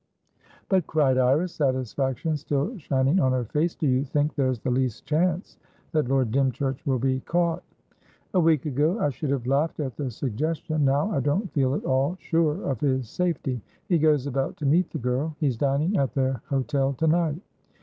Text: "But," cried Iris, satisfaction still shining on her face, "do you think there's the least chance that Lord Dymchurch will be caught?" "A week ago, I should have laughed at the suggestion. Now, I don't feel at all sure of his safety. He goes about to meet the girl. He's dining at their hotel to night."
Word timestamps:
"But," 0.67 0.87
cried 0.87 1.19
Iris, 1.19 1.53
satisfaction 1.53 2.35
still 2.35 2.75
shining 2.79 3.19
on 3.19 3.33
her 3.33 3.43
face, 3.45 3.75
"do 3.75 3.85
you 3.85 4.03
think 4.03 4.33
there's 4.33 4.57
the 4.59 4.71
least 4.71 5.05
chance 5.05 5.59
that 5.91 6.07
Lord 6.07 6.31
Dymchurch 6.31 6.83
will 6.87 6.97
be 6.97 7.19
caught?" 7.19 7.63
"A 8.33 8.39
week 8.39 8.65
ago, 8.65 8.99
I 8.99 9.11
should 9.11 9.29
have 9.29 9.45
laughed 9.45 9.79
at 9.79 9.97
the 9.97 10.09
suggestion. 10.09 10.85
Now, 10.85 11.11
I 11.11 11.19
don't 11.19 11.53
feel 11.53 11.75
at 11.75 11.85
all 11.85 12.15
sure 12.19 12.63
of 12.63 12.79
his 12.79 13.09
safety. 13.09 13.61
He 13.89 13.99
goes 13.99 14.25
about 14.25 14.57
to 14.57 14.65
meet 14.65 14.89
the 14.89 14.97
girl. 14.97 15.35
He's 15.39 15.55
dining 15.55 15.95
at 15.97 16.15
their 16.15 16.41
hotel 16.49 16.93
to 16.93 17.05
night." 17.05 17.39